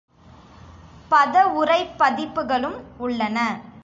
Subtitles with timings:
[1.11, 3.37] பதவுரைப் பதிப்புகளும் உள்ளன.